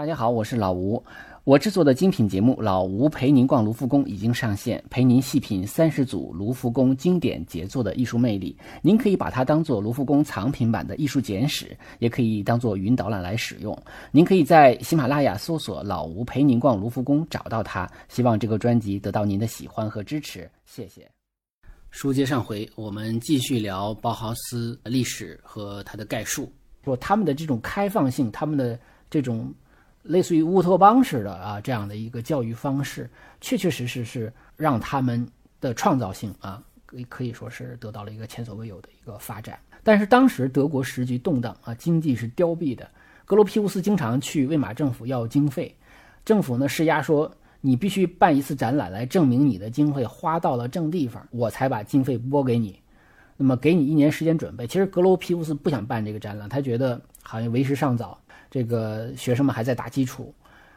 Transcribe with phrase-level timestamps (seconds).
[0.00, 1.04] 大家好，我是老吴。
[1.44, 8.56] 我制作的精品节目《老吴陪您逛卢浮宫》已经上线，陪您细品三十组卢浮宫经典杰作的艺术魅力。
[8.80, 13.78] 您可以把它当做卢浮宫藏品版的艺术简史，也可以当做云导览来使用。
[14.10, 17.86] 您可以在喜马拉雅搜索“老吴陪您逛卢浮宫”找到它。
[18.08, 21.06] 希望这个专辑得到您的喜欢和支持，谢谢。
[21.90, 26.50] 书接上回，我们继续聊包豪斯历史和它的概述，
[26.86, 28.80] 说他们的这种开放性，他们的
[29.10, 29.52] 这种。
[30.10, 33.08] 类似于乌托邦式的啊，这样的一个教育方式，
[33.40, 35.24] 确确实实是让他们
[35.60, 39.56] 的创造性啊，可可以说是得到了一个前所未有的一个发展。
[39.84, 42.90] 但是当时德国时局动荡啊，经济是凋敝的。
[43.24, 45.72] 格罗皮乌斯经常去魏玛政府要经费，
[46.24, 52.80] 政府呢施压说，你必须办一次展览来证明你的经费花到了正地方，我才把经费拨给你。
[53.36, 54.66] 那么给你一年时间准备。
[54.66, 58.20] 其实格罗皮乌斯不想办这个展览，他觉得好像为时尚早。
[58.50, 60.34] 这个学生们还在打基础，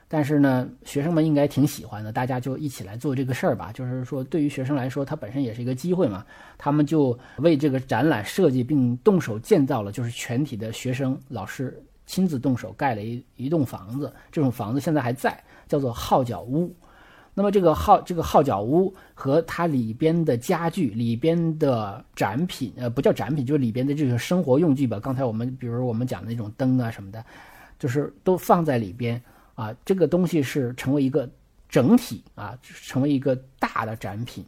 [0.07, 3.71] 但是呢，学生们应该挺喜欢的，大家就一起来做这个事儿吧。
[3.73, 6.23] 就是说，对于学生来说，它本身也是一个机会嘛。
[6.55, 14.13] 他们就为这个展览设计并动手建造了，就是全体的学生、老师亲自动手盖了一一栋房子。
[14.31, 15.35] 这种房子现在还在，
[15.67, 16.71] 叫做号角屋。
[17.33, 24.99] 那么这个号这个号角屋和它里边的家具、里边的展品，呃，不叫展品，就是里边的这个生活用具吧。
[24.99, 27.25] 刚才我们比如我们讲的那种灯啊什么的。
[27.83, 29.21] 就是都放在里边
[29.55, 31.29] 啊，这个东西是成为一个
[31.67, 34.45] 整体啊，成为一个大的展品。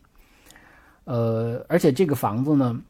[1.03, 2.81] 呃，而且这个房子呢，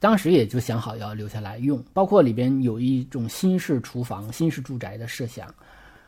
[0.00, 5.54] 当时也就想好要留下来用，包括里边有一种新式厨房、新式住宅的设想。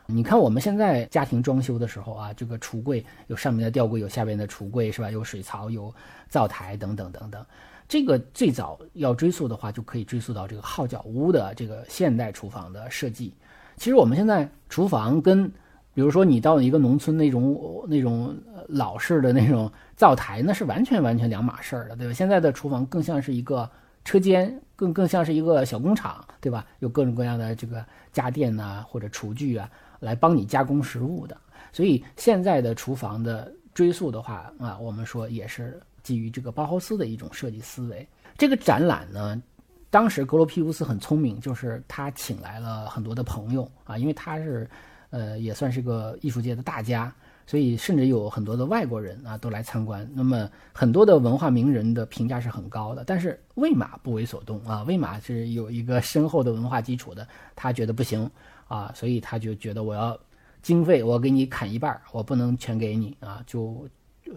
[0.05, 5.09] 你看我们现在家庭装修的时候啊，这个橱柜有上面的吊柜，有下边的橱柜，是吧？
[5.09, 5.95] 有水槽，有
[6.27, 7.45] 灶台等等等等。
[7.87, 13.33] 这个最早要追溯的话，就可以追溯到这个号角屋的这个现代厨房的设计。
[13.77, 15.47] 其实我们现在厨房跟，
[15.93, 18.35] 比如说你到一个农村那种那种
[18.67, 22.13] 老式的那种灶台，那是完全完全两码事儿的，对吧？
[22.13, 23.69] 现在的厨房更像是一个
[24.05, 26.65] 车间，更更像是一个小工厂，对吧？
[26.79, 29.69] 有各种各样的这个家电呐或者厨具啊，
[29.99, 31.37] 来帮你加工食物的。
[31.71, 35.79] 所以现在的厨房的追溯的话啊，我们说也是。
[36.03, 39.41] 基于这个包豪斯的一种设计思维，这个展览呢，
[39.89, 44.69] 当时格罗皮乌斯很聪明，就是他请来了很多的朋友啊，因为他是，
[45.11, 47.13] 呃，也算是个艺术界的大家，
[47.47, 50.07] 所以甚至有很多的外国人啊都来参观。
[50.13, 58.29] 那么很多的文化名人的评价是很高的，但是魏玛不为所动啊，魏玛是有一个深厚的文化基础的，他觉得不行
[58.67, 60.19] 啊，所以他就觉得我要
[60.61, 63.87] 经费我给你砍一半，我不能全给你啊，就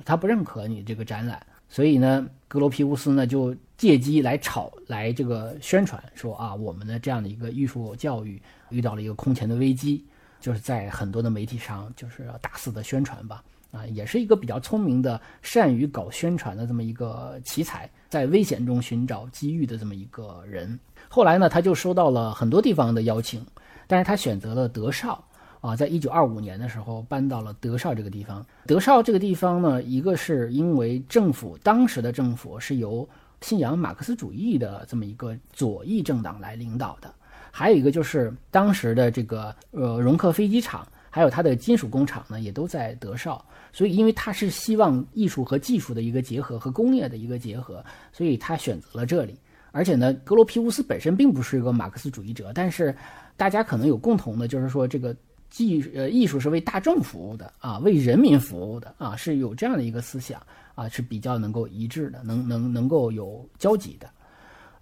[0.05, 1.45] 他不认可你这个展览。
[1.69, 8.41] 所以呢，格罗皮乌斯呢就借机来炒，来这个宣传说啊，我们的这样的一个艺术教育
[8.71, 10.05] 遇到了一个空前的危机，
[10.41, 20.79] 就是在很多的媒体上就是要大肆的宣传吧，啊，也是一个比较聪明的、善于搞宣传的这么一个奇才，在危险中寻找机遇的这么一个人。
[21.09, 23.45] 后来呢，他就收到了很多地方的邀请，
[23.87, 25.23] 但是他选择了德绍。
[25.67, 28.47] 啊，在一九二五年的时候搬到了德绍这个地方。
[28.67, 33.09] 德绍这个地方呢，一个是因为政府当时的政府是由
[33.41, 37.13] 信仰马克思主义的这么一个左翼政党来领导的，
[37.51, 43.45] 还有一个就是当时的这个呃容克飞机场，还有它的金属工厂呢，也都在德绍。
[43.73, 49.39] 所以，因为他是希望艺术和技术的一个结合和工业的一个结合，所以他选择了这里。
[49.71, 52.97] 而且呢，格罗皮乌斯本身并不是一个马克思主义者，但是
[53.37, 55.15] 大家可能有共同的，就是说这个。
[55.49, 60.41] 技呃艺术是为大众服务的啊，为人民服务的啊，是有这样的一个思想
[60.75, 64.09] 啊，是比较能够一致的，能能能够有交集的。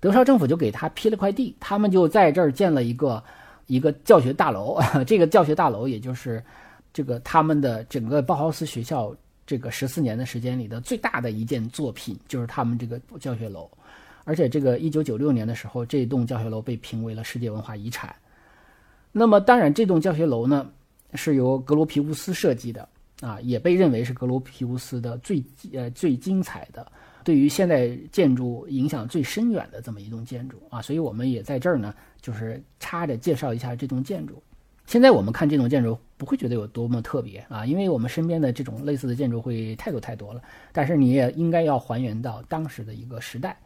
[0.00, 3.22] 德绍政府就给他批了块地，他们就在这儿建了一个
[3.66, 4.78] 一个教学大楼。
[5.06, 6.42] 这个教学大楼也就是
[6.92, 13.70] 这个他们的整个包豪斯学校这个十四年的时间里的最大的一件作品，就是他们这个教学楼。
[14.24, 18.14] 而且这个一九九六年的时候，这栋教学楼被评为了世界文化遗产。
[19.16, 20.68] 那么，当然，这栋教学楼呢，
[21.14, 22.88] 是由格罗皮乌斯设计的
[23.20, 25.40] 啊，也被认为是格罗皮乌斯的最
[25.72, 26.84] 呃最精彩的，
[27.22, 30.82] 对于现代建筑影响最深远的这么一栋建筑啊。
[30.82, 34.42] 所以，我们也在这儿呢，就是插着介绍一下这栋建筑。
[34.84, 40.42] 现在我们看这栋建筑，不会觉得有多么特别啊，因为我们身边的这种类似的建筑会太多太多了。
[40.72, 43.56] 但是，你也应该要还原到当时的一个时代。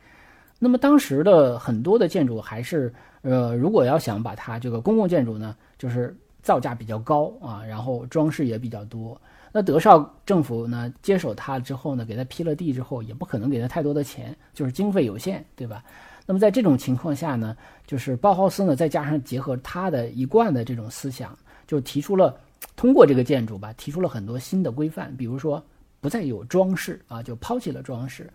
[0.59, 9.21] 那么当时的很多的建筑还是，呃，如果要想把它这个公共建筑呢，就是造价比较高啊，然后装饰也比较多。
[9.53, 15.83] 那德绍政府呢接手它之后呢，给它批了地之后，也不可能给它太多的钱，就是经费有限，对吧？
[16.27, 17.57] 那么在这种情况下呢，
[17.87, 22.37] 就是包豪斯呢，再加上结合他的一贯的这种思想，就提出了
[22.77, 25.65] 通过这个建筑吧，提出了很多新的规范，比如说
[26.01, 28.29] 不再有装饰啊，就抛弃了装饰。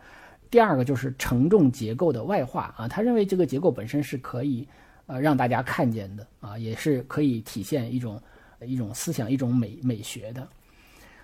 [0.53, 4.67] 第二个就是承重结构的外化啊，他认为这个结构本身是可以
[5.07, 8.21] 呃让大家看见的啊，也是可以体现一种
[8.61, 10.47] 一种思想、一种美美学的。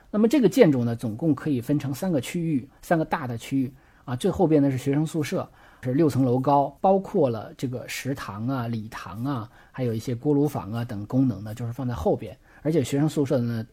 [0.10, 3.72] 那么这个建筑呢，总共可以分成三个区域，三个大的区域
[4.04, 5.48] 啊，最后边呢是学生宿舍，
[5.84, 12.36] 是六层楼高，包括了这个食堂啊、礼堂啊，还有一些锅炉房啊等功能呢，就是放在后边。
[12.64, 13.64] 而且学生宿舍呢，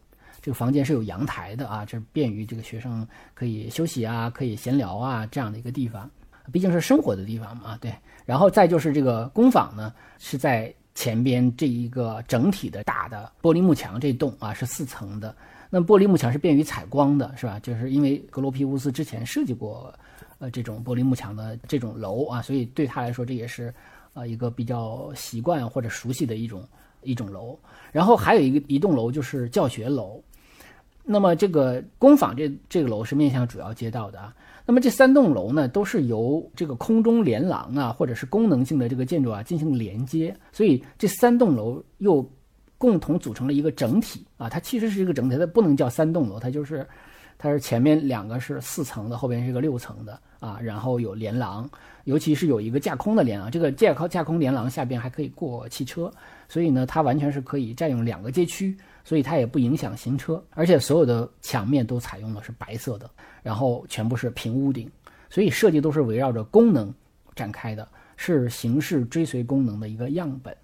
[0.47, 6.09] 这个房间是有阳台的啊，这便于这个学生可以休息啊、可以闲聊啊这样的一个地方，
[6.53, 7.93] 毕竟是生活的地方嘛，对。
[8.25, 15.35] 然后再就是这个工坊呢，是在前边这一个整体的大的玻璃幕墙这栋啊，是四层的。
[15.69, 17.59] 那玻璃幕墙是便于采光的，是吧？
[17.59, 19.93] 就是因为格罗皮乌斯之前设计过，
[20.39, 23.73] 呃，这种玻璃幕墙的这种楼啊，所以对他来说这也是，
[24.13, 26.65] 呃，一个比较习惯或者熟悉的一种
[27.01, 27.59] 一种楼。
[27.91, 30.21] 然后还有一个一栋楼就是教学楼，
[31.07, 34.35] 那么这个工坊这这个楼是面向主要街道的啊。
[34.65, 42.29] 那么这三栋楼呢，都是由这个空中连廊啊，或者是功能性的这个建筑啊进行连接，所以这三栋楼又。
[42.79, 46.87] 共同组成了一个整体啊，它其实是一个整体，它不能叫三栋楼，它就是，
[47.37, 51.69] 它是前面两个是四层的，后边是一个六层的啊，然后有连廊，
[52.05, 56.11] 尤其是有一个架空的连廊，这个架空架空连廊下边还可以过汽车，
[56.49, 63.09] 所以呢，它完全是可以占用两个街区，所以它也不影响行车，而且所有的墙面都采用的是白色的，
[63.43, 64.89] 然后全部是平屋顶，
[65.29, 66.93] 所以设计都是围绕着功能
[67.35, 70.55] 展开的，是形式追随功能的一个样本。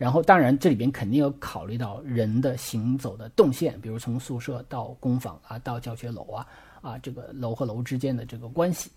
[0.00, 6.46] 然后，当然，这里边肯定要考虑到人的行走的动线，比如从宿舍到工坊啊，到教学楼啊，
[6.80, 8.90] 啊，这个楼和楼之间的这个关系。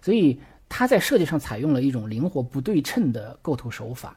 [0.00, 4.16] 所以，它在设计上采用了一种灵活不对称的构图手法，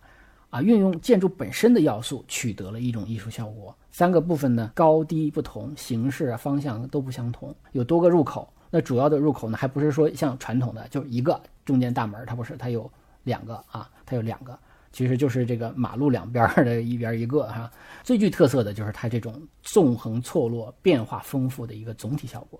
[0.50, 3.76] 啊，运用建筑本身的要素，取得了一种艺术效果。
[3.92, 8.48] 三个部分呢，高低不同，形式啊方向都不相同，有多个入口。
[8.70, 12.90] 那主要的入口呢，还不是说像传统的就是一个中间大门，它不是，它有
[13.24, 14.58] 两个啊，它有两个。
[14.92, 17.72] 其实就是这个马路两边的一边一个哈，
[18.04, 22.60] 最具特色的就是它这种纵横错落、变化丰富的一个总体效果。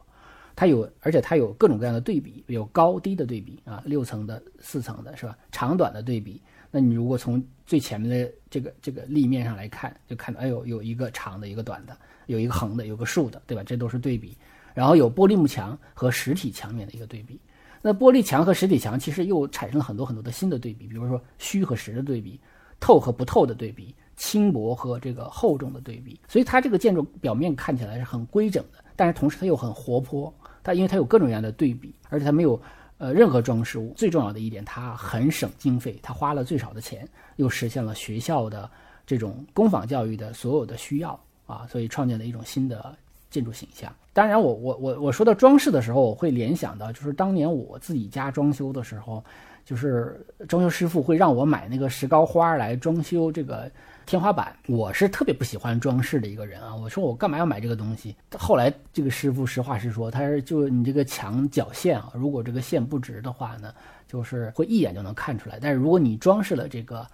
[0.56, 5.38] 它有，而且它有各种各样的对比，有高低的对比啊，六层的、四层的，是吧？
[5.52, 6.42] 长短的对比。
[6.70, 11.98] 那你如果从最前面的这个这个立面上来看，就看到哎呦，有一个长的，一个短的，
[12.28, 13.64] 有一个横的，有个竖的，对吧？
[13.64, 14.38] 这都是对比。
[14.74, 17.40] 然后有玻璃幕墙和实体墙面的一个对比。
[17.82, 22.40] 那玻璃墙和实体墙其实又产生了很多很多的新的对比，比如说虚和实的对比，
[22.80, 26.20] 透和不透的对比，轻薄和这个厚重的对比。
[26.28, 30.34] 所以它这个建筑表面看起来是很规整的，但是同时它又很活泼。
[30.62, 32.62] 它因为它有各种各样的对比，而且它没有
[32.98, 33.94] 呃任何装饰物。
[33.96, 38.70] 最重要的一点，它很省经费，它花了最少的钱，又实现了学校的
[39.06, 42.94] 这种工坊教育的所有的需要啊，所以创建了一种新的。
[43.30, 49.24] 建筑形象，当然，我我我我说到装饰的时候，我会联想到，就是当年我自己家装修的时候，
[49.64, 53.72] 就是装修师傅会让我买那个石膏花来装修这个
[54.08, 54.56] 天花板。
[54.68, 58.16] 我是特别不喜欢装饰的一个人啊，我说我干嘛要买这个东西？
[58.36, 63.72] 后来这个师傅实话实说，他是就你这个墙角线啊，如果这个线不直的话呢，
[64.08, 65.60] 就是会一眼就能看出来。
[65.62, 67.06] 但是如果你装饰了这个。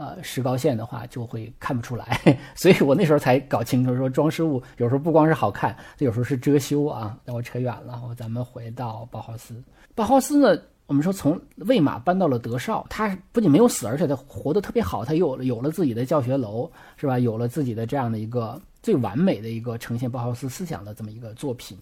[0.00, 2.18] 呃，石膏线的话就会看不出来，
[2.56, 7.18] 所以我那时候才搞清楚，说装饰物有时候不光是好看，有时候是遮羞啊。
[7.22, 9.62] 那我扯远了，咱们回到包豪斯。
[9.94, 17.18] 包豪斯呢，我们说从魏玛搬到了德绍，他不仅没有死，而且他活得特别好，他有有了自己的教学楼，是吧？
[17.18, 21.76] 有了自己的这样的一个最完美的一个呈现包豪斯思想的这么一个作品，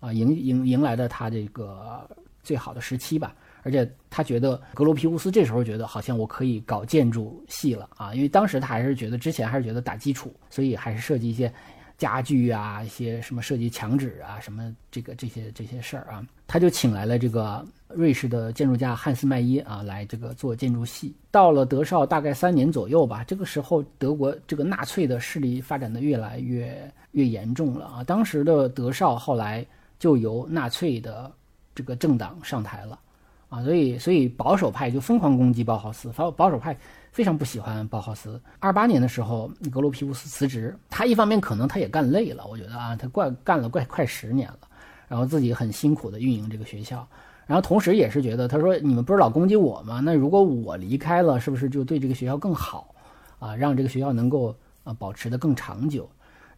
[0.00, 2.04] 啊，迎迎迎来了他这个
[2.42, 3.32] 最好的时期吧。
[3.62, 11.52] 而且他觉得格罗皮乌斯这时候觉得好像我可以搞建筑系了啊，因为当时他还是觉得之前还是觉得打基础，所以还是设计一些
[11.98, 21.14] 家具啊，一些什么设计墙纸啊，什么这个这些这些事儿啊，他就请来了这个瑞士的建筑家汉斯麦耶啊来这个做建筑系。
[21.30, 29.66] 到了德绍大概三年左右吧，这个时候德国这个纳粹的势力发展的越来越越严重了啊，当时的德绍后来
[29.98, 31.30] 就由纳粹的
[31.74, 32.98] 这个政党上台了。
[33.50, 36.74] 啊，所以所以保守派就疯狂攻击包豪斯，保保守派
[37.10, 38.40] 非常不喜欢包豪斯。
[38.60, 44.58] 二八年的时候，格罗皮乌斯辞职，他一方面可能他也干累了，我觉得啊，他怪干了快快十年了，
[45.08, 47.04] 然后自己很辛苦的运营这个学校，
[47.44, 50.00] 然后同时也是觉得，他说你们不是老攻击我吗？
[50.00, 52.94] 那如果我离开了，是不是就对这个学校更好
[53.40, 53.56] 啊？
[53.56, 54.54] 让这个学校能够
[54.84, 56.08] 呃保持的更长久？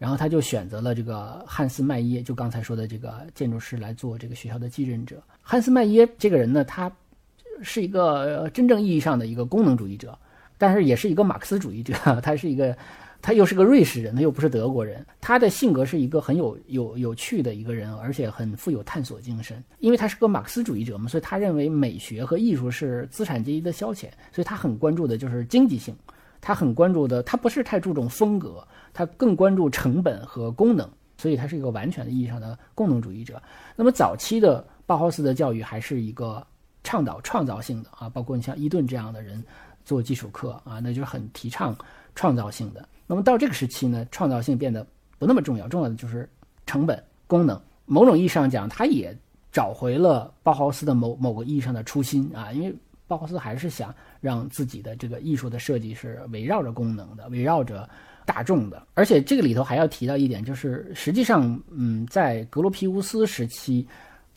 [0.03, 5.23] 然后他就选择了这个汉斯麦耶，就刚才说的这个建筑师来做这个学校的继任者。
[5.41, 6.91] 汉斯麦耶这个人呢，他
[7.63, 10.19] 是一个真正意义上的一个功能主义者，
[10.59, 11.95] 但是也是一个马克思主义者。
[12.21, 12.77] 他是一个
[13.21, 15.07] 他又是个瑞士人，他又不是德国人。
[15.21, 19.63] 他的性格是一个很有有有趣的一个人，而且很富有探索精神。
[19.79, 25.95] 因为他是个马克思主义者嘛，所以他认为美学和艺术是资产阶级的消遣，所以他很关注的就是经济性。
[26.43, 33.41] 他很关注的，他不是太注重风格，他更关注成本和功能，所以他是一个完全的意义上的功能主义者。
[33.77, 36.45] 那么早期的包豪斯的教育还是一个
[36.83, 39.43] 倡导创造性的啊，包括你像伊顿这样的人
[39.85, 41.75] 做基础课啊，那就是很提倡
[42.17, 42.87] 创造性的。
[43.07, 44.85] 那么到这个时期呢，创造性变得
[45.19, 46.29] 不那么重要，重要的就是
[46.67, 47.61] 成本、功能。
[47.85, 49.17] 某种意义上讲，他也
[49.53, 52.75] 找回了包豪斯的某某个意义上的初心啊，因为
[53.13, 57.87] 包豪斯还是想让自己的这个艺术的设计是围绕着功能的，围绕着
[58.25, 58.83] 大众的。
[58.95, 63.87] 而且这个里头还要提到一点，就是实际上，嗯，在格罗皮乌斯时期，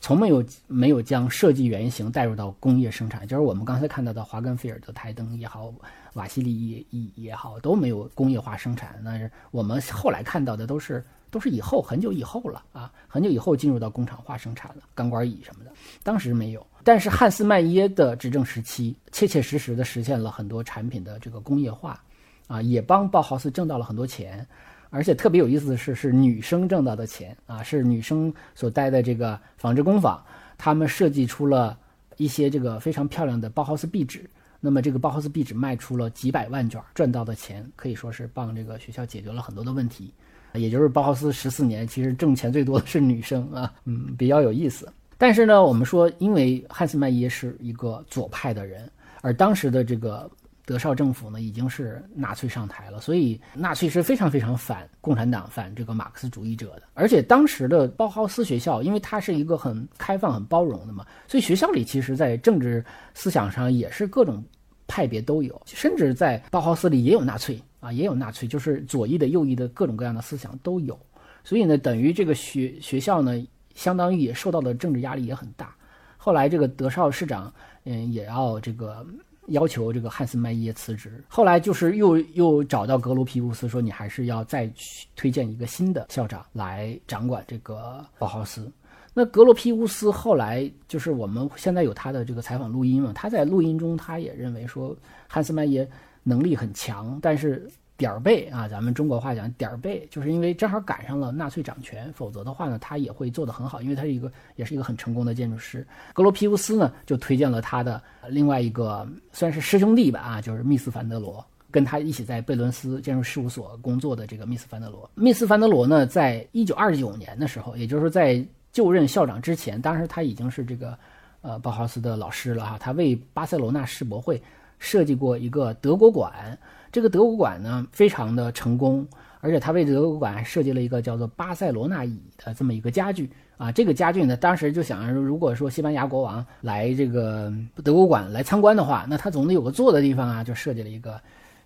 [0.00, 5.72] 从没有没有将设计原型带入到工业生产，就是我们刚才看到的华根菲尔德台灯也好。
[6.14, 8.98] 瓦西里也也也好，都没有工业化生产。
[9.04, 11.04] 那是我们后来看到的，都是
[11.36, 15.70] 都是以后很久以后了啊，很久以后进入到工厂化生产了，钢管椅什么的，
[16.02, 16.66] 当时没有。
[16.82, 22.02] 但是汉斯麦耶的执政时期，切切实实的实现了很多产品的这个工业化，
[22.46, 24.46] 啊，也帮包豪斯挣到了很多钱。
[24.88, 30.24] 而且特别有意思的是，是女生挣到的钱啊，是女生所待的这个纺织工坊，
[30.56, 31.78] 他们设计出了
[32.16, 34.24] 一些这个非常漂亮的包豪斯壁纸。
[34.58, 40.14] 那么这个包豪斯壁纸卖出了几百万卷，赚到的钱可以说是帮这个学校解决了很多的问题。
[40.56, 44.88] 也就是包豪斯十四年，其实挣钱最多的是女生啊，嗯，比较有意思。
[45.18, 48.90] 但是呢，我们说，因为汉斯麦耶是一个左派的人，
[49.22, 50.30] 而当时的这个
[50.64, 56.82] 德绍政府呢，已经是纳粹上台了，所以纳粹是非常非常反共产党、反这个马克思主义者的。
[56.94, 62.84] 而且当时的包豪斯学校，因为它是一个很开放、很包容的嘛，所以学校里其实在政治
[63.14, 64.44] 思想上也是各种。
[64.86, 70.98] 派别都有，甚至在包豪斯里也有纳粹啊，也有纳粹，就是左翼的、右翼的各种各样的思想都有。
[71.44, 75.74] 所以呢，等于这个学学校呢，相当于也受到的政治压力也很大。
[76.16, 77.52] 后来这个德绍市长，
[77.84, 79.06] 嗯，也要这个
[79.46, 81.22] 要求这个汉斯麦耶辞职。
[81.28, 88.68] 后来就是又又找到格罗皮乌斯说，你还是要再去推荐一个新的校长来掌管这个包豪斯。
[89.18, 93.12] 那格罗皮乌斯后来就是我们现在有他的这个采访录音嘛？
[93.14, 94.94] 他在录音中他也认为说，
[95.26, 95.88] 汉斯曼耶
[96.22, 105.86] 能力很强，但是点儿背啊，咱们中国话讲点儿背，就是因为正好赶上了纳粹掌权，否则的话呢，他也会做得很好，因为他是一个也是一个很成功的建筑师。
[106.12, 115.10] 格罗皮乌斯呢就推荐了他的另外一个算是师兄弟吧啊，就是密斯凡德罗，跟他一起在贝伦斯建筑事务所工作的这个密斯凡德罗。
[115.14, 118.44] 密斯凡德罗呢，在一九二九年的时候，也就是在
[118.76, 120.98] 就任校长之前，当时他已经是这个，
[121.40, 122.76] 呃，包豪斯的老师了哈。
[122.78, 124.42] 他为巴塞罗那世博会
[124.78, 126.58] 设计过一个德国馆，
[126.92, 129.08] 这个德国馆呢非常的成功，
[129.40, 133.72] 而且他为德国馆还设计了一个叫做巴塞罗那椅的这么一个家具啊。
[133.72, 137.50] 这个家具呢，当时就想，如果说西班牙国王来这个
[137.82, 141.18] 德国馆来参观的话，那他总得有个坐的地方啊，就设计了一个。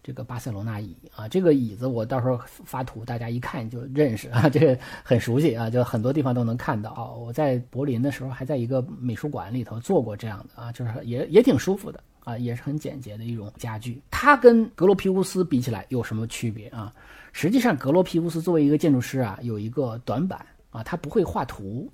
[0.03, 7.13] 这个巴塞罗那椅啊，这个椅子我到时候发图，大家一看就认识啊， 这个很熟悉啊，就很多地方都能看到啊。
[7.13, 14.01] 我在柏林的时候还在一个美术馆里头做过这样的啊，就是也也挺舒服的啊，也是很简洁的一种家具。
[14.11, 16.93] 它跟格罗皮乌斯比起来有什么区别啊？
[17.33, 21.91] 实际上，格罗皮乌斯作为一个建筑师啊，有一个短板啊，他不会画图，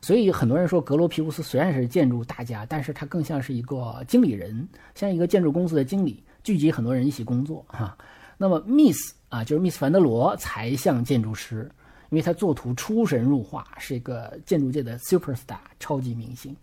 [0.00, 6.24] 所以很多人说格罗皮乌斯虽然是建筑大家，但是他更像是一个经理人，像一个建筑公司的经理。
[6.42, 7.96] 聚集很多人一起工作哈，
[8.36, 11.70] 那么 Miss 啊，就是 Miss 凡德罗才像建筑师，
[12.10, 16.56] 因为他作图出神入化，是一个建筑界的 super star 超级明星，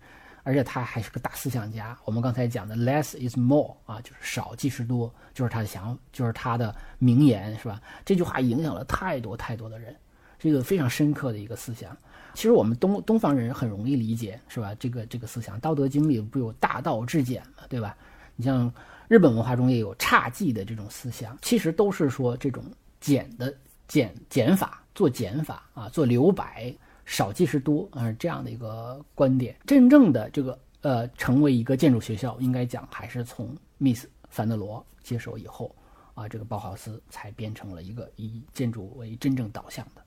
[0.43, 1.98] 而且他还是个大思想家。
[2.03, 7.81] 我们刚才讲的 less is more 啊，就是少即是多，就是他的想，就是他的名言是吧？
[8.03, 9.95] 这句话影响了太多太多的人，
[10.39, 11.95] 是一个非常深刻的一个思想。
[12.33, 14.75] 其实我们东东方人很容易理解是吧？
[14.75, 17.95] 这个这个思想，《道德经》里不有大道至简嘛，对吧？
[18.36, 18.69] 你像。
[19.10, 22.63] 日本文化中也有侘寂的这种思想，其实都是说这种
[23.01, 23.51] 减的
[23.88, 26.72] 减减法，做减法啊，做留白，
[27.06, 29.56] 少即是多啊，这样的一个观点。
[29.66, 35.75] 真正的这个呃，成为一个建筑学校，应该讲还是从 Miss 凡德罗接手以后
[36.13, 40.04] 啊，这个包豪斯才变成了一个以建筑为真正导向的。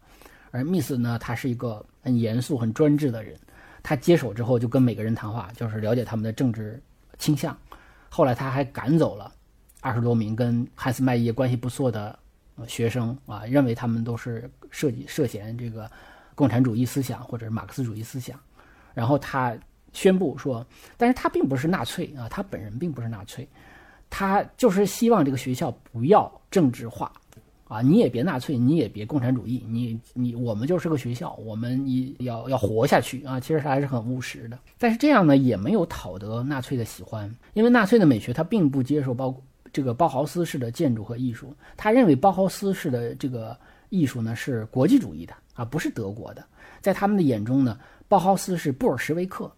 [0.53, 3.37] 而 Miss 呢，他是一个很严肃、很专制的人，
[3.83, 6.81] 他接手之后就跟每个人谈话，就是了解他们的政治
[7.19, 7.59] 倾向。
[8.15, 9.33] 后来他还赶走了
[9.81, 12.19] 二十多名跟汉斯麦耶关系不错的
[12.69, 15.91] 学生啊，认为他们都是涉及涉嫌这个
[16.35, 18.39] 共产主义思想或者是马克思主义思想。
[18.93, 19.57] 然后他
[19.95, 20.65] 宣布说，
[20.99, 23.49] 但是他并不是纳粹啊，他本人并不是纳粹，
[24.11, 27.11] 他就是希望这个学校不要政治化
[27.73, 33.41] 啊，你也别纳粹，你也别共产主义，你你我们就是个学校，我们你要要活下去啊。
[33.41, 39.35] 其实他还是很务实的，但是这样呢也没有讨得纳粹的喜欢，因为纳粹的美学他并不接受包
[39.73, 43.57] 这个包豪斯式的建筑和艺术，他认为包豪斯式的这个
[43.89, 46.45] 艺术呢是国际主义的啊，不是德国的，
[46.83, 49.51] 在他们的眼中呢，包豪斯是布尔什维克。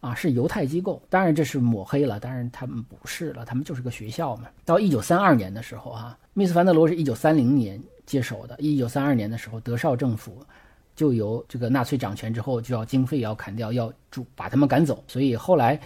[0.00, 4.48] 啊，是犹太机构，当然这是抹黑了，当然他们不是了，他们就是个学校嘛。
[4.64, 10.38] 到一九三二年的时候啊，密斯凡德罗是一九三零年接手的，一九三二年的时候，德绍政府
[10.96, 15.78] 就由这个纳粹掌权之后，就要经费要砍掉，要主把他们赶走，所以后来，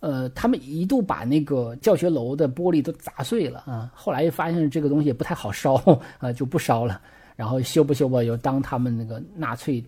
[0.00, 5.74] 呃，他们一度把那个教学楼的玻璃都砸碎了啊，后来又发现这个东西不太好烧
[6.18, 6.98] 啊， 就不烧了，
[7.36, 9.84] 然后修不修吧，又当他们那个纳粹。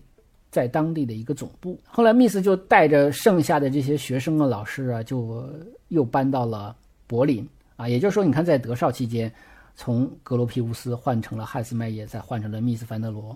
[0.51, 5.49] 在当地的一个总部，后来密斯就带着剩下的这些学生啊、老师啊，就
[5.87, 6.75] 又搬到了
[7.07, 7.87] 柏林啊。
[7.87, 9.33] 也就是说，你看，在德绍期间，
[9.75, 13.35] 从格罗皮乌斯换成了汉斯麦耶，再换成了密斯凡德罗。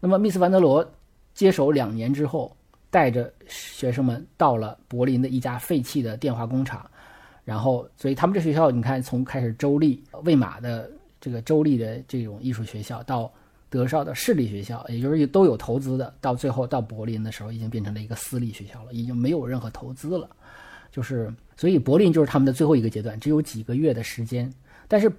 [0.00, 0.84] 那么，密斯凡德罗
[1.32, 2.54] 接手两年之后，
[2.90, 6.84] 带着学生们到了柏林的一家废弃的电话工厂，
[7.44, 13.32] 然后，所以他们这学校，你看，从开始州立魏玛的这个州立的这种艺术学校到。
[13.70, 20.28] 德绍的市立学校，也就是都有投资的，到最后到柏林的时候，已经变成了一个私立学校了，已经没有任何投资了。
[20.90, 24.50] 就是，所以柏林就是他们的最后一个阶段，只有几个月的时间。
[24.88, 25.12] 但是，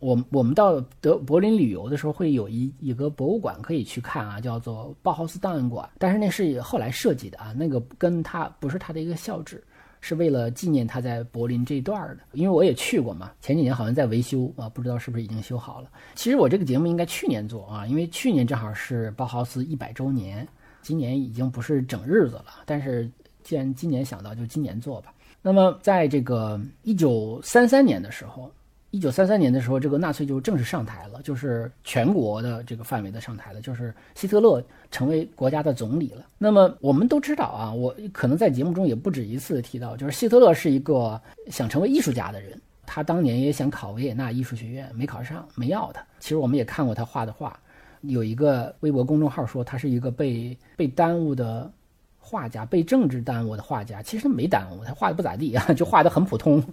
[0.00, 5.88] 我我们到德柏林旅游的时候，会有一一个博物馆可以去看啊，叫做包豪斯档案馆。
[5.98, 9.64] 但是那是后来设计的啊，那个跟他不是他的一个校址。
[10.00, 13.32] 是为了纪念他在柏林这一段的，因为我也去过嘛。
[13.40, 15.90] 前几年好像在维修啊，不知道是不是已经修好了。
[16.14, 20.46] 其实我这个节目应该去年做啊，因为去年正好是包豪斯一百周年，
[20.82, 22.46] 今年已经不是整日子了。
[22.64, 23.10] 但是
[23.42, 25.12] 既然今年想到，就今年做吧。
[25.42, 28.50] 那么在这个一九三三年的时候。
[28.90, 36.24] 一九三三年的时候，这个纳粹就正式上台了，就是全国的这个范围的上台了，就是希特勒成为国家的总理了。
[36.38, 46.02] 那么我们都知道啊，我可能在节目中也不止一次提到，就是希特勒是一个想成为艺术家的人，他当年也想考维也纳艺术学院，没考上，没要他。
[46.18, 47.60] 其实我们也看过他画的画，
[48.00, 51.70] 有一个微博公众号说他是一个被被耽误的
[52.18, 54.02] 画家，被政治耽误的画家。
[54.02, 56.64] 其实他没耽误，他画的不咋地啊，就画的很普通。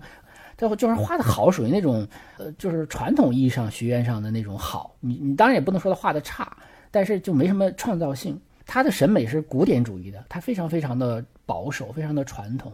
[0.58, 4.96] 最后就是画的好，属于那种，呃，就是传统意义上学院上的那种好。
[5.00, 6.56] 你你当然也不能说他画的差，
[6.92, 8.40] 但是就没什么创造性。
[8.66, 12.74] 他的审美是古典主义的，他非常非常的保守，非常的传统。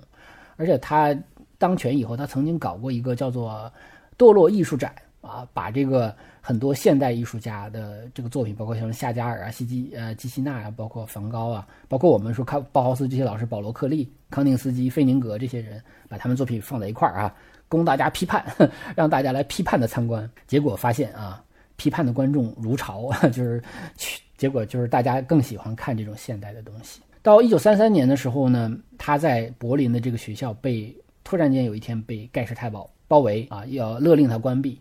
[0.55, 1.13] 而且他
[1.57, 3.71] 当权以后，他曾经搞过一个叫做
[4.17, 17.35] “堕落艺术展”啊，把这个很多现代艺术家的这个作品，包括像夏加尔啊、西基呃基希纳啊，包括梵高啊，包括我们说看包豪斯这些老师，保罗克利、康定斯基、费宁格这些人，把他们作品放在一块儿啊。
[17.71, 18.43] 供大家批判，
[18.97, 21.41] 让大家来批判的参观，结果发现啊，
[21.77, 23.63] 批判的观众如潮， 就是
[23.95, 26.99] 去结果就是大家更喜欢看这种现代的东西。
[27.21, 34.77] 到一九三三年的时候呢，他在柏林的这个学校被突然间有一天被盖世太保包围啊，要勒令他关闭。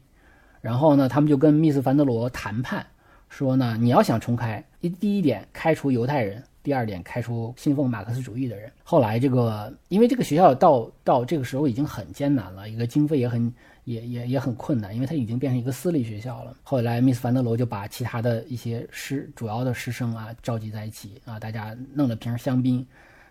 [0.61, 2.85] 然后呢，他们就跟密斯凡德罗谈判，
[3.29, 6.43] 说呢，你要想重开，一第一点开除犹太人。
[6.63, 8.71] 第二点，开除信奉马克思主义的人。
[8.83, 13.53] 后来，这个因为这个学校到到这个时候已经很艰难了，一个经费也很
[13.85, 16.55] 也也也很困难，因为它已经变成一个私立学校了。
[16.63, 22.87] 后来，密斯凡德罗就把其他的一些师主要的师生啊召集在一起啊，大家弄了瓶香槟，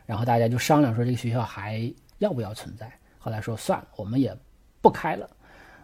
[0.06, 2.92] 然后大家就商量说这个学校还要不要存在。
[3.20, 4.36] 后来说算了，我们也
[4.82, 5.30] 不开了，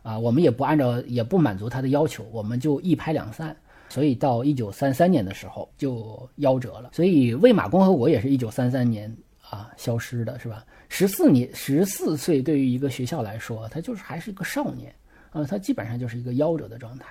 [0.02, 3.56] 啊，我们也不按照也不满足他的要求，我们就一拍两散。
[3.90, 6.92] 所以到一九三三年的时候就夭折了。
[6.94, 10.66] 所以魏玛共和国也是一九三三年啊消失的，是吧？
[10.90, 14.94] 十四年十四岁对于一个学校来说，他就是还是一个少年
[15.32, 17.08] 啊，他基本上就是一个夭折的状态。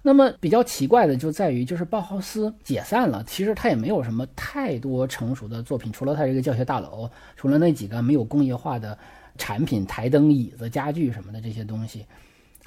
[0.00, 8.96] 那么比较奇怪的就在于，就是包豪斯解散了，其实他也没有什么太多成熟的作品，除了他这个教学大楼，除了那几个没有工业化的
[9.36, 12.06] 产品，台灯、椅子、家具什么的这些东西。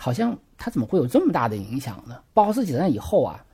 [0.01, 2.23] 好像他怎么会有这么大的影响呢？
[2.33, 3.45] 包豪斯解散以后啊，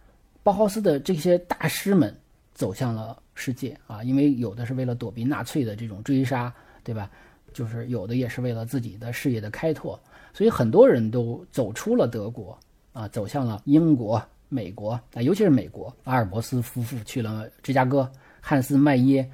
[0.43, 2.15] 包豪斯的这些大师们
[2.53, 6.53] 走向了世界啊，因为有的是为了躲避纳粹的这种追杀，
[6.85, 7.11] 对吧？
[7.51, 9.99] 就是有的也是为了自己的事业的开拓，
[10.33, 12.57] 所以很多人都走出了德国
[12.93, 15.93] 啊，走向了英国、美国啊，尤其是美国。
[16.05, 19.29] 阿尔伯斯夫妇去了芝加哥，汉斯麦耶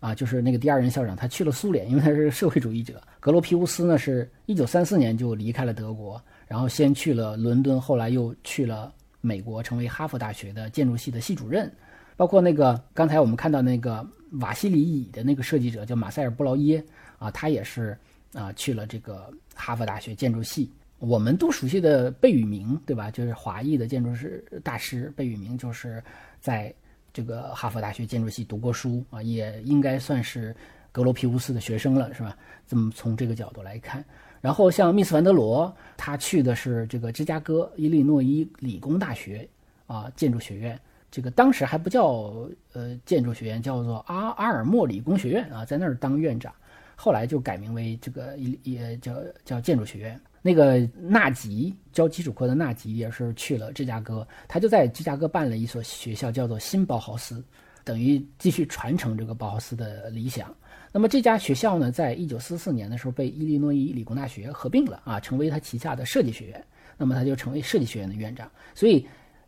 [0.00, 3.00] 啊，就是那个第二任校长，他去了苏联，因为他是社会主义者。
[3.20, 6.22] 格罗皮乌斯呢，是一九三四年就离开了德国。
[6.48, 11.70] 然后先去了伦敦，后来又去了美国，成为哈佛大学的建筑系的系主任。
[12.16, 14.04] 包括那个刚才我们看到那个
[14.40, 16.84] 瓦西里椅的那个设计者叫马塞尔·布劳耶
[17.18, 17.96] 啊，他也是
[18.32, 23.08] 啊去了这个哈佛大学建筑系我们都熟悉的贝聿铭，对吧？
[23.08, 26.02] 就是华裔的建筑师大师贝聿铭，就是
[26.40, 26.74] 在
[27.12, 30.54] 这个哈佛大学建筑系读过书啊，也应该算是
[30.90, 32.36] 格罗皮乌斯的学生了，是吧？
[32.66, 34.04] 这么从这个角度来看，
[34.40, 39.48] 然后像密斯凡德罗，他去的是这个芝加哥伊利诺伊理工大学
[39.86, 40.78] 啊建筑学院，
[41.10, 46.54] 这个当时还不叫呃建筑学院，叫做阿阿尔莫理工学院啊，在那儿当院长，
[46.94, 50.20] 后来就改名为这个伊也叫叫建筑学院。
[50.40, 57.42] 那个纳吉教基础课的纳吉也是去了芝加哥，他就在芝加哥办了一所学校，叫做新包豪斯，
[57.82, 60.54] 等于继续传承这个包豪斯的理想。
[60.92, 66.64] 那么这家学校呢，在一九四四年的时候被伊利诺伊理工大学合并了啊，成为他旗下的设计学院。
[66.96, 68.50] 那么他就成为设计学院的院长。
[68.74, 69.06] 所以，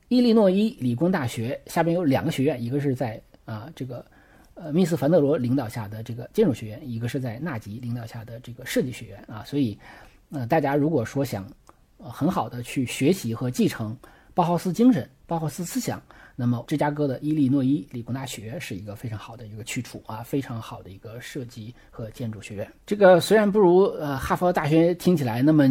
[0.09, 4.05] 伊利诺伊理工大学下边有两个学院，一个是在啊这个
[4.55, 9.45] 呃密斯凡德罗领导下的这个建筑学院，一个是在纳吉领导下的这个设计学院啊。
[9.45, 9.79] 所以。
[10.33, 11.45] 呃，大家如果说想，
[11.97, 13.99] 呃，很好的去学习和继承
[14.35, 16.01] 包豪斯精神、包豪斯思想，
[16.37, 22.73] 那么芝加哥的伊利诺伊理工大学是一个非常好的一个去处啊，非常好的一个设计和建筑学院。
[22.87, 25.67] 这个虽然不如呃哈佛大学听起来那么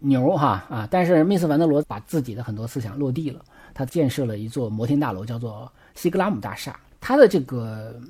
[0.00, 6.78] 牛哈啊，但是密斯凡德罗把自己的很多思想落地了，他建设了一座摩天大楼，叫做西格拉姆大厦。
[7.00, 8.00] 他的这个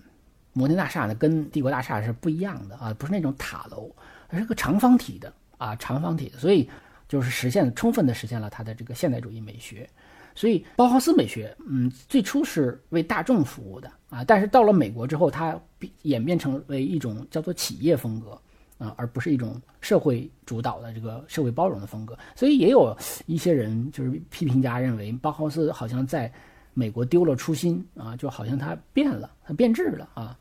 [0.53, 3.91] 摩天大厦呢，跟帝国大厦是不一样的啊，不是那种塔楼，
[4.29, 5.33] 而是个长方体的。
[5.59, 6.69] 啊，长方体的，所以
[7.09, 9.89] 就是实现充分的实现了他的这个现代主义美学。
[10.35, 15.59] 所以包豪斯美学，嗯，最初是为大众服务的啊，但是到了美国之后，它
[16.03, 18.39] 演变成为一种叫做企业风格
[18.77, 22.19] 啊，而不是一种社会主导的这个社会包容的风格。
[22.35, 26.31] 所以也有一些人就是批评家认为，包豪斯好像在
[26.75, 30.39] 美国丢了初心啊，就好像它变了，它变质了啊。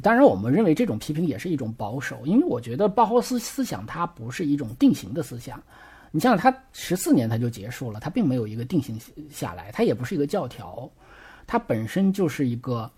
[0.00, 5.60] 当然，我们认为这种批评也是一种保守，因为我觉得包豪斯思想它不是一种定型的思想。
[6.12, 8.96] 你想想，他十四年他就结束了，他并没有一个定型
[9.28, 10.88] 下来，他也不是一个教条，
[11.46, 12.88] 它本身就是一个，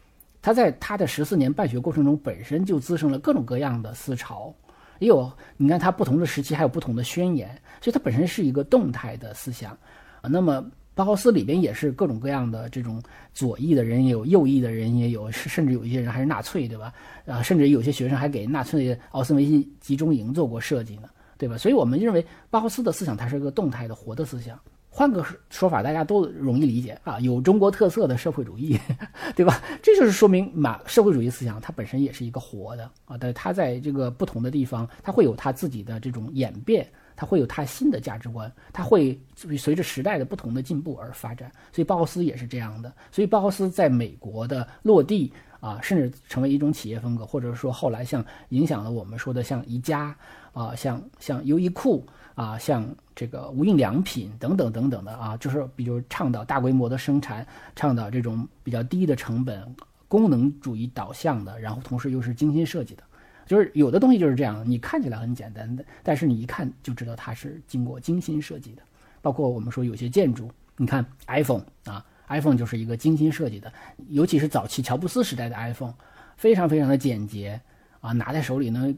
[0.43, 4.55] 他在他的十四年办学过程中本身就滋生了各种各样的思潮，
[4.99, 7.49] 也有你看他不同的时期还有不同的宣言，
[7.81, 9.73] 所以它本身是一个动态的思想
[10.21, 10.29] 啊。
[10.29, 10.71] 那么。
[10.97, 16.95] 包豪斯里边也是各种各样的这种左翼的人也有，右翼的人也有，甚至有一些人还是纳粹，对吧？
[17.27, 21.57] 啊，甚至有些学生还给纳粹奥斯维辛集中营做过设计呢，对吧？
[21.57, 24.59] 所以我们认为巴霍斯的思想它是一个动态的、活的思想。
[24.89, 28.79] 换个说法，大家都容易理解啊，有中国特色的社会主义，
[29.35, 29.61] 对吧？
[29.83, 36.87] 这就是说明马社会主义思想它本身也是一个活的啊，但它在这个不同的地方，它会有它自己的这种演变。
[37.17, 39.17] 它会有它新的价值观，它会
[39.57, 42.93] 随着时代的不同的进步而发展，所以包豪斯也是这样的。
[43.13, 45.33] 所以包豪斯在美国的落地
[45.65, 50.15] 啊，甚至成为一种企业风格，或者说后来像影响了我们说的像宜家
[50.53, 59.75] 啊，像像优衣库啊，像这个无印良品等等等等的啊，就是比如倡导大规模的生产，倡导这种比较低的成本、
[60.07, 63.03] 功能主义导向的，然后同时又是精心设计的。
[63.47, 68.83] 就是有的东西就是这样，你看起来很简单的，但是你一看就知道它是经过精心设计的。
[69.23, 73.73] 包括我们说有些建筑，你看 iPhone 啊，iPhone 就是一个精心设计的，
[74.09, 75.95] 尤其是早期乔布斯时代的 iPhone，
[76.37, 77.61] 非常非常的简洁
[78.01, 78.95] 啊，拿在手里呢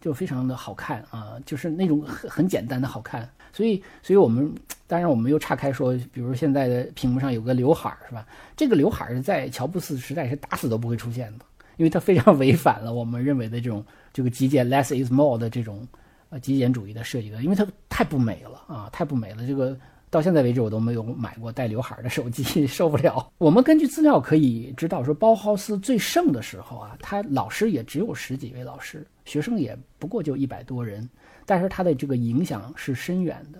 [0.00, 3.28] 就非常的好看啊，就是那种很很简单的好看。
[3.52, 4.54] 所以，所以我们
[4.86, 8.26] 当然我们又岔开说，比如现在的屏幕上有个刘海儿是吧？
[8.56, 11.44] 这个刘海儿在乔布斯时代是打死都不会出现的。
[11.78, 15.86] 因为它非常违反了我们认为的这种这个极简 less is more 的这种
[16.28, 19.46] 呃极简主义的设计的，因为它太不美了啊，太不美了。
[19.46, 19.78] 这个
[20.10, 23.30] 到现在为止我都没有买过带刘海的手机， 受不了。
[23.38, 31.08] 我们根据资料可以知道，说包豪斯最盛的时候啊，他老师也只有十几位老师，学生也不过就一百多人，
[31.44, 33.58] 但是他的这个影响是深远的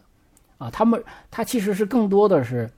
[0.58, 0.70] 啊。
[0.70, 2.70] 他们他其实是更多的是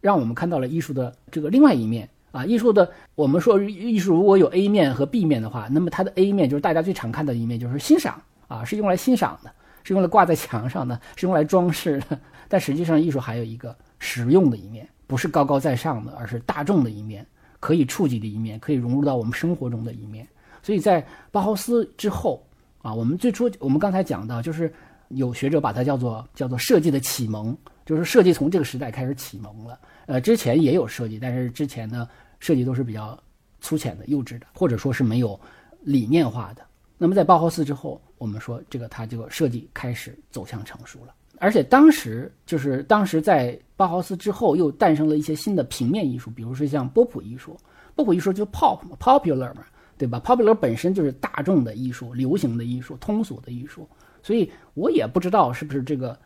[0.00, 2.08] 让我们看到了艺术的这个另外一面。
[2.32, 9.50] 啊，艺术的，我们说艺术如果有 A 面和 B 面的话，那么它的 A 面就是大家最常看到的一面，就是欣赏啊，是用来欣赏的，
[9.84, 12.20] 是用来挂在墙上的，是用来装饰的。
[12.48, 17.26] 但实际上，艺术还有一个实用的一面，不是高高在上的，而是大众的一面，
[17.60, 20.26] 可以触及的一面，可以融入到我们生活中的一面。
[20.62, 22.46] 所以在包豪斯之后
[22.82, 24.72] 啊，我们最初我们刚才讲到，就是
[25.08, 29.78] 有学者把它叫做叫做设计的启蒙，就是设计从这个时代开始启蒙了。
[30.06, 32.08] 呃，之前也有设计，但是之前呢。
[32.38, 33.18] 设计都是比较
[33.62, 35.40] 粗浅的、幼稚的，或者说是没有
[35.80, 36.62] 理念化的。
[36.98, 41.14] 那么在包豪斯之后，我们说这个它这个设计开始走向成熟了。
[41.38, 47.56] 而且当时就是当时在包豪斯之后，又诞生了一些新的平面艺术，比如说像波普艺术。
[47.94, 49.64] 波普艺术就 pop 嘛，popular 嘛，
[49.96, 53.88] 对吧？popular 本身就是大众的艺术、流行的艺术、通俗的艺术。
[54.22, 56.18] 所以我也不知道是不是这个。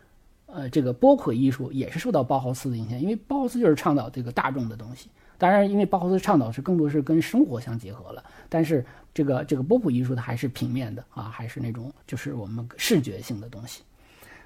[0.52, 5.08] 呃，这个波普艺术也是受到包豪斯的影响，因为包豪斯就是倡导这个大众的东西。
[5.38, 13.82] 当然，因为包豪斯倡导是更多是跟生活相结合了，但是这个这个波普艺术它还是平面的啊，还是那种就是我们视觉性的东西。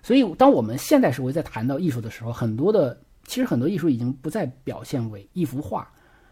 [0.05, 5.91] 所以，当我们现代社会在谈到艺术的时候，很多的其实很多艺术已经不再表现为一幅画、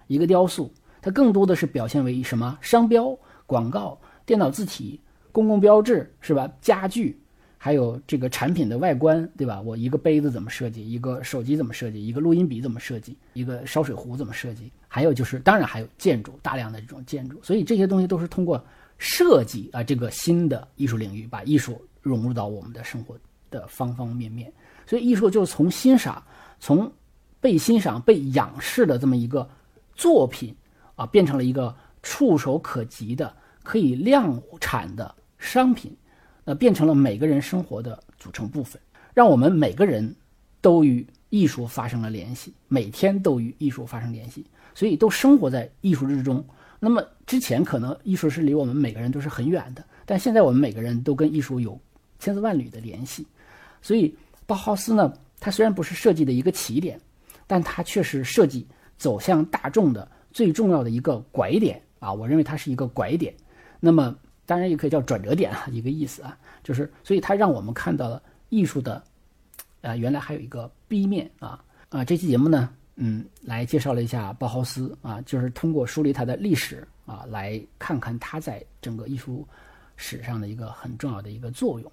[0.08, 5.00] 一个雕塑，它更多的是表现为什么商标、广告、电脑字体、
[5.32, 6.46] 公共标志，是吧？
[6.60, 7.18] 家具。
[7.56, 9.60] 还有这个产品的外观，对吧？
[9.62, 10.86] 我一个杯子怎么设计？
[10.86, 12.04] 一个手机怎么设计？
[12.04, 13.16] 一个录音笔怎么设计？
[13.34, 14.70] 一个烧水壶怎么设计？
[14.88, 17.40] 还有就是，当然还有建筑，大量的这种建筑。
[17.40, 18.62] 所以这些东西都是通过
[18.98, 23.16] 设计啊，这个新的艺术领域，把艺术融入到我们的生活
[23.52, 24.52] 的方方面面。
[24.84, 26.20] 所以艺术就是从欣赏、
[26.58, 26.92] 从
[27.40, 29.48] 被欣赏、被仰视的这么一个
[29.94, 30.52] 作品
[30.96, 35.96] 啊，变成了一个触手可及的、可以量产的商品。
[36.44, 38.82] 呃，变成了每个人生活的组成部分，
[39.14, 40.12] 让我们每个人
[40.60, 46.44] 都与艺术发生了联系，每天都与艺术发生联系，所以都生活在艺术之中。
[46.80, 51.78] 那么之前可能艺术是离我们每个人都是很远的，但现在我们每个人都跟艺术有
[52.18, 53.24] 千丝万缕的联系。
[53.82, 54.16] 所以
[54.46, 56.98] 包豪斯呢，它虽然不是设计的一个起点，
[57.46, 58.66] 但它却是设计
[58.96, 62.10] 走向大众的最重要的一个拐点啊！
[62.10, 63.34] 我认为它是一个拐点。
[63.78, 64.16] 那么。
[64.44, 69.02] 当然也可以叫转折点啊，一个意思啊，就是所以它让我们看到了艺术的，
[69.80, 72.04] 啊，原来还有一个 B 面啊啊！
[72.04, 79.46] 这期节目呢，嗯，来介绍了一下包豪斯啊，就是通过梳理他的历史啊，来看看他在整个艺术
[79.96, 81.90] 史上的一个很重要的一个作用。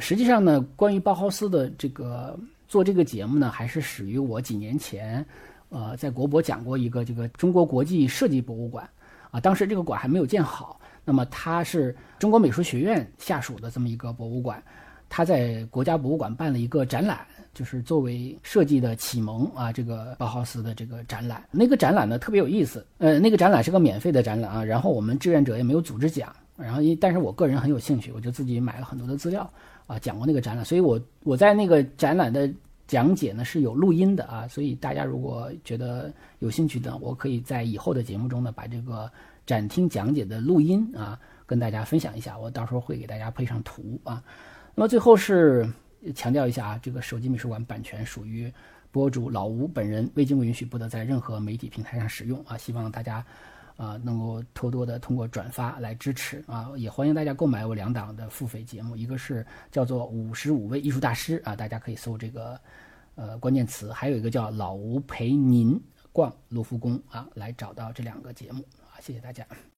[0.00, 5.24] 实际上呢，关于包豪斯的这个做这个节目呢，还是始于我几年前，
[5.68, 8.88] 呃，在国博讲过一个这个中国国际设计博物馆
[9.30, 10.78] 啊，当时这个馆还没有建好。
[11.04, 14.62] 那么它是中国美术学院下属的这么一个博物馆，
[15.08, 21.42] 它在国家博物馆办了一个展览，就是作为设计的启蒙啊，这个包豪斯的这个展览。
[21.50, 29.50] 那个展览呢特别有意思，呃，那个展览是个免费的展览啊，然后我们志愿者也没有组织讲，然后因但是我个人很有兴趣，我就自己买了很多的资料
[29.86, 32.48] 啊，讲过那个展览，所以我我在那个展览的
[32.86, 39.10] 讲解呢是有录音的啊，所以大家如果觉得有兴趣的，我可以在以后的节目中呢把这个。
[39.44, 44.22] 展厅讲解的录音啊，跟大家分享一下，我到时候会给大家配上图啊。
[44.72, 45.68] 那么最后是
[46.14, 48.50] 强调一下啊，这个手机美术馆版权属于
[48.92, 52.56] 博主老吴本人，未经允许不得在任何媒体平台上使用啊。
[52.56, 53.26] 希望大家
[53.82, 62.60] 啊能够多多的通过转发来支持啊，也欢迎大家购买我两档的付费节目，一个是叫做五十五位艺术大师啊，大家可以搜这个
[63.16, 65.76] 呃关键词，还有一个叫老吴陪您
[66.12, 69.00] 逛卢浮宫啊，来找到这两个节目啊。
[69.00, 69.44] 谢谢大家。